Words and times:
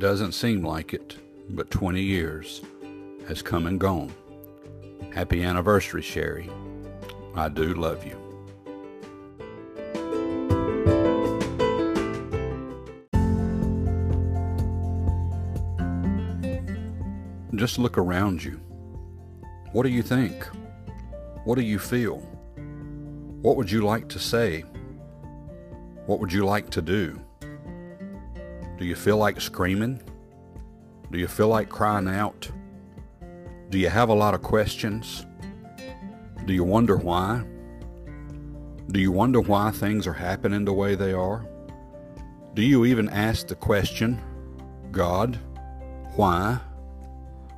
doesn't 0.00 0.32
seem 0.32 0.64
like 0.64 0.94
it, 0.94 1.18
but 1.50 1.70
20 1.70 2.00
years 2.00 2.62
has 3.28 3.42
come 3.42 3.66
and 3.66 3.78
gone. 3.78 4.10
Happy 5.14 5.42
anniversary, 5.42 6.00
Sherry. 6.00 6.48
I 7.34 7.50
do 7.50 7.74
love 7.74 8.06
you. 8.06 8.16
Just 17.54 17.78
look 17.78 17.98
around 17.98 18.42
you. 18.42 18.58
What 19.72 19.82
do 19.82 19.90
you 19.90 20.02
think? 20.02 20.46
What 21.44 21.56
do 21.56 21.62
you 21.62 21.78
feel? 21.78 22.16
What 23.42 23.58
would 23.58 23.70
you 23.70 23.84
like 23.84 24.08
to 24.08 24.18
say? 24.18 24.64
What 26.06 26.20
would 26.20 26.32
you 26.32 26.46
like 26.46 26.70
to 26.70 26.80
do? 26.80 27.20
Do 28.80 28.86
you 28.86 28.94
feel 28.94 29.18
like 29.18 29.38
screaming? 29.42 30.00
Do 31.12 31.18
you 31.18 31.28
feel 31.28 31.48
like 31.48 31.68
crying 31.68 32.08
out? 32.08 32.50
Do 33.68 33.78
you 33.78 33.90
have 33.90 34.08
a 34.08 34.14
lot 34.14 34.32
of 34.32 34.40
questions? 34.40 35.26
Do 36.46 36.54
you 36.54 36.64
wonder 36.64 36.96
why? 36.96 37.44
Do 38.90 38.98
you 38.98 39.12
wonder 39.12 39.42
why 39.42 39.70
things 39.70 40.06
are 40.06 40.14
happening 40.14 40.64
the 40.64 40.72
way 40.72 40.94
they 40.94 41.12
are? 41.12 41.46
Do 42.54 42.62
you 42.62 42.86
even 42.86 43.10
ask 43.10 43.48
the 43.48 43.54
question, 43.54 44.18
God, 44.92 45.38
why? 46.16 46.58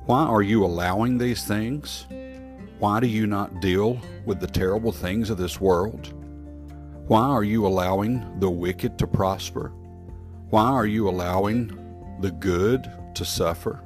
Why 0.05 0.25
are 0.25 0.41
you 0.41 0.65
allowing 0.65 1.17
these 1.17 1.45
things? 1.45 2.05
Why 2.79 2.99
do 2.99 3.07
you 3.07 3.27
not 3.27 3.61
deal 3.61 3.97
with 4.25 4.41
the 4.41 4.47
terrible 4.47 4.91
things 4.91 5.29
of 5.29 5.37
this 5.37 5.61
world? 5.61 6.13
Why 7.07 7.23
are 7.23 7.45
you 7.45 7.65
allowing 7.65 8.41
the 8.41 8.49
wicked 8.49 8.99
to 8.99 9.07
prosper? 9.07 9.71
Why 10.53 10.69
are 10.69 10.85
you 10.85 11.09
allowing 11.09 11.71
the 12.19 12.29
good 12.29 12.87
to 13.15 13.25
suffer? 13.25 13.83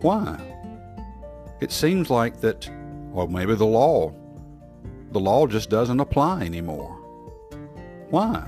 Why? 0.00 0.36
It 1.60 1.70
seems 1.70 2.10
like 2.10 2.40
that, 2.40 2.68
well, 3.12 3.28
maybe 3.28 3.54
the 3.54 3.64
law, 3.64 4.12
the 5.12 5.20
law 5.20 5.46
just 5.46 5.70
doesn't 5.70 6.00
apply 6.00 6.40
anymore. 6.40 6.96
Why? 8.10 8.42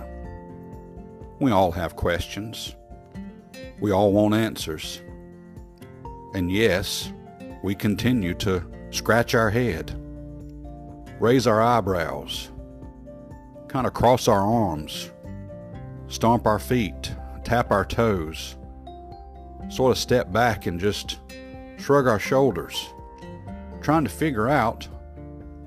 We 1.39 1.53
all 1.53 1.71
have 1.71 1.95
questions. 1.95 2.75
We 3.79 3.93
all 3.93 4.13
want 4.13 4.35
answers. 4.35 5.01
And 6.35 6.51
yes, 6.51 7.13
we 7.63 7.77
continue 7.77 8.35
to 8.39 8.61
scratch 8.91 9.37
our 9.37 9.51
head, 9.51 9.95
raise 11.21 11.47
our 11.47 11.63
eyebrows, 11.63 12.51
kind 13.69 13.87
of 13.87 13.95
cross 13.95 14.27
our 14.27 14.41
arms, 14.41 15.13
stomp 16.15 16.47
our 16.47 16.61
feet, 16.61 17.13
tap 17.43 17.73
our 17.73 17.85
toes, 17.85 18.57
sort 19.69 19.91
of 19.91 19.99
step 19.99 20.31
back 20.31 20.67
and 20.67 20.79
just 20.79 21.19
shrug 21.77 22.07
our 22.07 22.21
shoulders, 22.21 22.89
trying 23.83 24.05
to 24.05 24.11
figure 24.11 24.49
out 24.49 24.87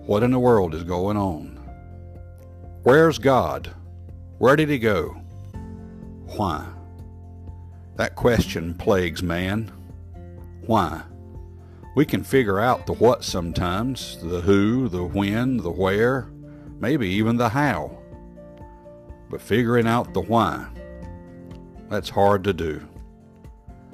what 0.05 0.23
in 0.23 0.31
the 0.31 0.39
world 0.39 0.73
is 0.73 0.85
going 0.85 1.17
on. 1.17 1.59
Where's 2.83 3.19
God? 3.19 3.69
Where 4.37 4.55
did 4.55 4.69
he 4.69 4.79
go? 4.79 5.21
Why? 6.37 6.65
That 7.97 8.15
question 8.15 8.73
plagues 8.73 9.21
man. 9.21 9.69
Why? 10.65 11.01
We 11.93 12.05
can 12.05 12.23
figure 12.23 12.59
out 12.59 12.85
the 12.85 12.93
what 12.93 13.25
sometimes, 13.25 14.17
the 14.21 14.39
who, 14.39 14.87
the 14.87 15.03
when, 15.03 15.57
the 15.57 15.71
where, 15.71 16.29
maybe 16.79 17.09
even 17.09 17.35
the 17.35 17.49
how. 17.49 17.96
But 19.29 19.41
figuring 19.41 19.87
out 19.87 20.13
the 20.13 20.21
why, 20.21 20.67
that's 21.89 22.09
hard 22.09 22.43
to 22.45 22.53
do. 22.53 22.87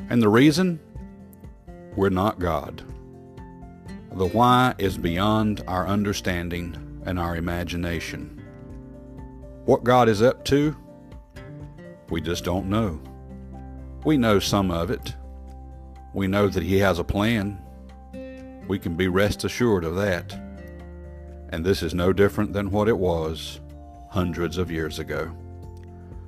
And 0.10 0.22
the 0.22 0.30
reason? 0.30 0.80
We're 1.96 2.10
not 2.10 2.40
God. 2.40 2.84
The 4.14 4.28
why 4.28 4.76
is 4.78 4.98
beyond 4.98 5.64
our 5.68 5.88
understanding 5.88 7.02
and 7.06 7.20
our 7.20 7.36
imagination. 7.36 8.42
What 9.66 9.84
God 9.84 10.10
is 10.10 10.22
up 10.22 10.44
to, 10.46 10.76
we 12.10 12.22
just 12.22 12.44
don't 12.44 12.70
know. 12.70 13.02
We 14.06 14.18
know 14.18 14.40
some 14.40 14.70
of 14.70 14.92
it. 14.92 15.16
We 16.14 16.28
know 16.28 16.48
that 16.48 16.64
He 16.64 16.78
has 16.80 17.00
a 17.00 17.04
plan. 17.04 17.60
We 18.68 18.78
can 18.78 18.96
be 18.96 19.08
rest 19.08 19.44
assured 19.44 19.84
of 19.84 19.96
that. 19.96 20.34
And 21.50 21.66
this 21.66 21.82
is 21.82 21.94
no 21.94 22.14
different 22.14 22.54
than 22.54 22.72
what 22.72 22.88
it 22.88 22.98
was 22.98 23.60
hundreds 24.14 24.60
of 24.60 24.70
years 24.70 25.00
ago. 25.00 25.36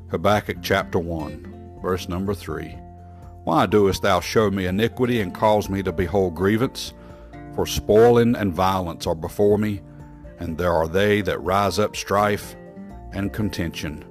Habakkuk 0.09 0.57
chapter 0.63 0.97
1, 0.97 1.78
verse 1.84 2.09
number 2.09 2.34
3. 2.34 2.69
Why 3.44 3.68
doest 3.68 4.01
thou 4.01 4.22
show 4.22 4.50
me 4.50 4.66
iniquity 4.66 5.22
and 5.22 5.35
cause 5.35 5.69
me 5.69 5.84
to 5.84 5.91
behold 5.91 6.34
grievance? 6.34 6.94
For 7.53 7.68
spoiling 7.68 8.35
and 8.35 8.51
violence 8.51 9.06
are 9.06 9.13
before 9.13 9.59
me, 9.59 9.84
and 10.40 10.57
there 10.57 10.73
are 10.73 10.88
they 10.88 11.22
that 11.22 11.44
rise 11.44 11.78
up 11.78 11.96
strife 11.96 12.56
and 13.13 13.31
contention. 13.31 14.03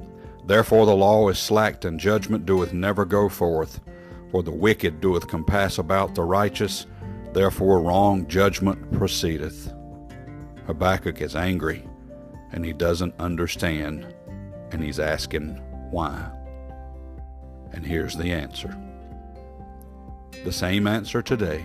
Therefore 0.46 0.86
the 0.86 0.94
law 0.94 1.28
is 1.28 1.41
slacked, 1.41 1.84
and 1.84 1.98
judgment 1.98 2.46
doeth 2.46 2.72
never 2.72 3.04
go 3.04 3.28
forth. 3.28 3.80
For 4.30 4.44
the 4.44 4.52
wicked 4.52 5.00
doeth 5.00 5.26
compass 5.26 5.78
about 5.78 6.14
the 6.14 6.22
righteous, 6.22 6.86
therefore 7.32 7.82
wrong 7.82 8.28
judgment 8.28 8.92
proceedeth. 8.92 9.72
Habakkuk 10.68 11.20
is 11.20 11.34
angry, 11.34 11.88
and 12.54 12.65
he 12.65 12.72
doesn't 12.72 13.15
understand, 13.19 14.15
and 14.70 14.82
he's 14.82 15.00
asking 15.00 15.56
why. 15.91 16.31
And 17.72 17.84
here's 17.84 18.16
the 18.16 18.31
answer 18.32 18.75
the 20.44 20.53
same 20.53 20.87
answer 20.87 21.20
today 21.20 21.65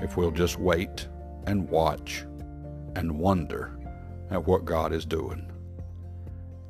if 0.00 0.16
we'll 0.16 0.32
just 0.32 0.58
wait 0.58 1.06
and 1.46 1.68
watch 1.68 2.24
and 2.96 3.18
wonder 3.18 3.78
at 4.30 4.46
what 4.46 4.64
God 4.64 4.92
is 4.92 5.04
doing. 5.04 5.50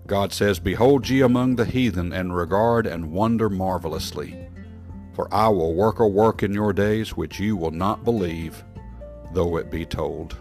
God 0.06 0.32
says, 0.32 0.58
Behold 0.58 1.08
ye 1.08 1.22
among 1.22 1.56
the 1.56 1.64
heathen, 1.64 2.12
and 2.12 2.36
regard 2.36 2.86
and 2.86 3.12
wonder 3.12 3.48
marvelously. 3.48 4.48
For 5.14 5.32
I 5.32 5.48
will 5.48 5.74
work 5.74 6.00
a 6.00 6.06
work 6.06 6.42
in 6.42 6.52
your 6.52 6.72
days 6.72 7.16
which 7.16 7.38
you 7.38 7.56
will 7.56 7.70
not 7.70 8.04
believe, 8.04 8.62
though 9.32 9.56
it 9.56 9.70
be 9.70 9.86
told. 9.86 10.36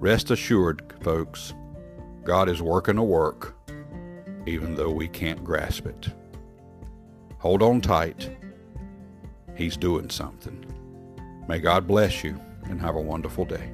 Rest 0.00 0.30
assured, 0.30 0.94
folks, 1.02 1.52
God 2.30 2.48
is 2.48 2.62
working 2.62 2.96
a 2.96 3.02
work, 3.02 3.56
even 4.46 4.76
though 4.76 4.92
we 4.92 5.08
can't 5.08 5.42
grasp 5.42 5.84
it. 5.86 6.10
Hold 7.38 7.60
on 7.60 7.80
tight. 7.80 8.30
He's 9.56 9.76
doing 9.76 10.08
something. 10.10 10.64
May 11.48 11.58
God 11.58 11.88
bless 11.88 12.22
you 12.22 12.40
and 12.66 12.80
have 12.80 12.94
a 12.94 13.00
wonderful 13.00 13.46
day. 13.46 13.72